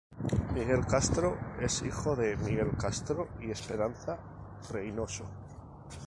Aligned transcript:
Miguel 0.55 0.83
Castro 0.87 1.37
es 1.59 1.83
hijo 1.83 2.15
de 2.15 2.35
Miguel 2.35 2.71
Castro 2.75 3.27
y 3.39 3.51
Esperanza 3.51 4.17
Reynoso. 4.71 5.25